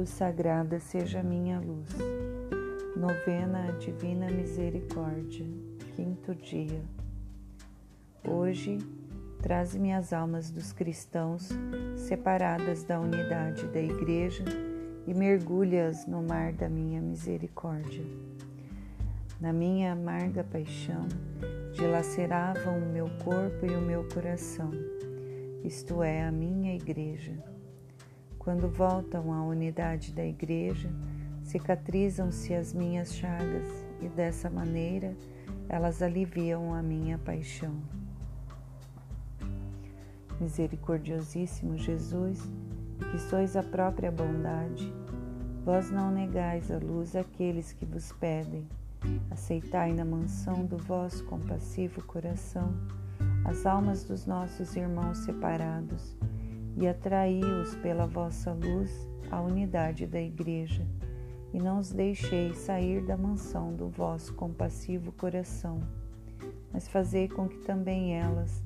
cruz 0.00 0.10
sagrada 0.10 0.80
seja 0.80 1.22
minha 1.22 1.60
luz. 1.60 1.90
Novena 2.96 3.68
a 3.68 3.72
Divina 3.72 4.30
Misericórdia, 4.30 5.44
quinto 5.94 6.34
dia. 6.34 6.80
Hoje, 8.26 8.78
traze-me 9.42 9.92
as 9.92 10.14
almas 10.14 10.50
dos 10.50 10.72
cristãos 10.72 11.50
separadas 11.96 12.82
da 12.82 12.98
unidade 12.98 13.66
da 13.66 13.80
Igreja 13.80 14.44
e 15.06 15.12
mergulha-as 15.12 16.06
no 16.06 16.22
mar 16.22 16.54
da 16.54 16.68
minha 16.68 17.02
misericórdia. 17.02 18.04
Na 19.38 19.52
minha 19.52 19.92
amarga 19.92 20.42
paixão, 20.44 21.06
dilaceravam 21.74 22.78
o 22.78 22.90
meu 22.90 23.10
corpo 23.22 23.66
e 23.66 23.76
o 23.76 23.82
meu 23.82 24.08
coração, 24.08 24.70
isto 25.62 26.02
é, 26.02 26.24
a 26.24 26.32
minha 26.32 26.74
Igreja 26.74 27.59
quando 28.40 28.68
voltam 28.68 29.32
à 29.34 29.42
unidade 29.44 30.12
da 30.12 30.24
Igreja, 30.24 30.90
cicatrizam-se 31.44 32.54
as 32.54 32.72
minhas 32.72 33.14
chagas 33.14 33.68
e 34.00 34.08
dessa 34.08 34.48
maneira 34.48 35.14
elas 35.68 36.02
aliviam 36.02 36.74
a 36.74 36.82
minha 36.82 37.18
paixão. 37.18 37.76
Misericordiosíssimo 40.40 41.76
Jesus, 41.76 42.40
que 43.12 43.18
sois 43.18 43.56
a 43.56 43.62
própria 43.62 44.10
bondade, 44.10 44.90
vós 45.62 45.90
não 45.90 46.10
negais 46.10 46.70
a 46.70 46.78
luz 46.78 47.14
àqueles 47.14 47.74
que 47.74 47.84
vos 47.84 48.10
pedem. 48.12 48.66
Aceitai 49.30 49.92
na 49.92 50.04
mansão 50.04 50.64
do 50.64 50.78
vosso 50.78 51.24
compassivo 51.26 52.02
coração 52.04 52.74
as 53.44 53.66
almas 53.66 54.02
dos 54.04 54.24
nossos 54.24 54.76
irmãos 54.76 55.18
separados 55.18 56.16
e 56.76 56.86
atraí-os 56.86 57.74
pela 57.76 58.06
vossa 58.06 58.52
luz 58.52 59.08
à 59.30 59.40
unidade 59.40 60.06
da 60.06 60.20
Igreja, 60.20 60.86
e 61.52 61.58
não 61.58 61.78
os 61.78 61.90
deixeis 61.90 62.56
sair 62.58 63.04
da 63.04 63.16
mansão 63.16 63.74
do 63.74 63.88
vosso 63.88 64.34
compassivo 64.34 65.12
coração, 65.12 65.80
mas 66.72 66.88
fazei 66.88 67.28
com 67.28 67.48
que 67.48 67.58
também 67.58 68.14
elas 68.14 68.62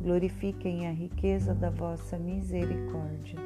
glorifiquem 0.00 0.86
a 0.86 0.92
riqueza 0.92 1.54
da 1.54 1.70
vossa 1.70 2.16
misericórdia. 2.16 3.38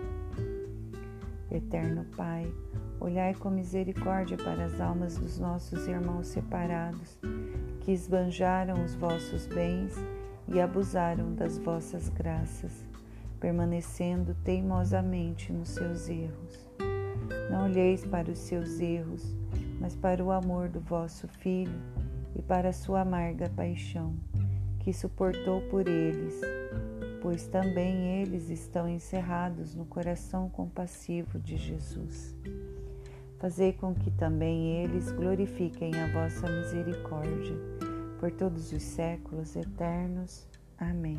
Eterno 1.50 2.04
Pai, 2.16 2.52
olhai 3.00 3.34
com 3.34 3.50
misericórdia 3.50 4.36
para 4.36 4.66
as 4.66 4.80
almas 4.80 5.16
dos 5.16 5.38
nossos 5.38 5.86
irmãos 5.86 6.28
separados, 6.28 7.18
que 7.80 7.92
esbanjaram 7.92 8.84
os 8.84 8.94
vossos 8.94 9.46
bens 9.46 9.94
e 10.48 10.60
abusaram 10.60 11.34
das 11.34 11.58
vossas 11.58 12.08
graças 12.08 12.93
permanecendo 13.44 14.34
teimosamente 14.42 15.52
nos 15.52 15.68
seus 15.68 16.08
erros. 16.08 16.66
Não 17.50 17.64
olheis 17.64 18.02
para 18.06 18.30
os 18.30 18.38
seus 18.38 18.80
erros, 18.80 19.36
mas 19.78 19.94
para 19.94 20.24
o 20.24 20.32
amor 20.32 20.70
do 20.70 20.80
vosso 20.80 21.28
Filho 21.28 21.78
e 22.34 22.40
para 22.40 22.70
a 22.70 22.72
sua 22.72 23.02
amarga 23.02 23.50
paixão, 23.50 24.14
que 24.80 24.94
suportou 24.94 25.60
por 25.68 25.86
eles, 25.86 26.40
pois 27.20 27.46
também 27.46 28.22
eles 28.22 28.48
estão 28.48 28.88
encerrados 28.88 29.74
no 29.74 29.84
coração 29.84 30.48
compassivo 30.48 31.38
de 31.38 31.58
Jesus. 31.58 32.34
Fazei 33.38 33.74
com 33.74 33.94
que 33.94 34.10
também 34.10 34.82
eles 34.82 35.12
glorifiquem 35.12 35.92
a 35.96 36.10
vossa 36.10 36.48
misericórdia 36.48 37.56
por 38.18 38.32
todos 38.32 38.72
os 38.72 38.82
séculos 38.82 39.54
eternos. 39.54 40.48
Amém. 40.78 41.18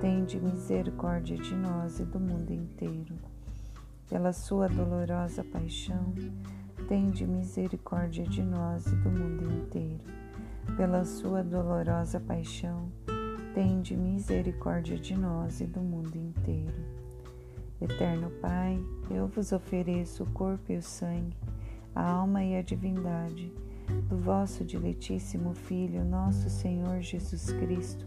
tende 0.00 0.38
misericórdia 0.38 1.38
de 1.38 1.54
nós 1.54 1.98
e 2.00 2.04
do 2.04 2.20
mundo 2.20 2.52
inteiro. 2.52 3.14
pela 4.08 4.32
sua 4.32 4.68
dolorosa 4.68 5.42
paixão, 5.42 6.14
tende 6.88 7.26
misericórdia 7.26 8.24
de 8.24 8.40
nós 8.40 8.86
e 8.86 8.94
do 8.94 9.10
mundo 9.10 9.50
inteiro. 9.50 10.04
Pela 10.76 11.04
sua 11.04 11.42
dolorosa 11.42 12.20
paixão, 12.20 12.88
tende 13.52 13.96
misericórdia 13.96 14.96
de 14.96 15.16
nós 15.16 15.60
e 15.60 15.66
do 15.66 15.80
mundo 15.80 16.14
inteiro. 16.14 16.84
Eterno 17.80 18.30
Pai, 18.40 18.78
eu 19.10 19.26
vos 19.26 19.50
ofereço 19.50 20.22
o 20.22 20.30
corpo 20.30 20.70
e 20.70 20.76
o 20.76 20.82
sangue, 20.82 21.36
a 21.94 22.08
alma 22.08 22.44
e 22.44 22.56
a 22.56 22.62
divindade 22.62 23.52
do 24.08 24.18
vosso 24.18 24.64
diletíssimo 24.64 25.54
Filho, 25.54 26.04
nosso 26.04 26.48
Senhor 26.48 27.00
Jesus 27.00 27.50
Cristo, 27.52 28.06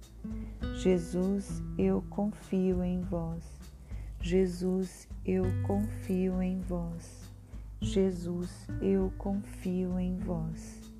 Jesus, 0.83 1.61
eu 1.77 2.03
confio 2.09 2.83
em 2.83 3.01
vós. 3.01 3.43
Jesus, 4.19 5.07
eu 5.23 5.43
confio 5.61 6.41
em 6.41 6.59
vós. 6.61 7.31
Jesus, 7.79 8.49
eu 8.81 9.13
confio 9.19 9.99
em 9.99 10.17
vós. 10.17 10.90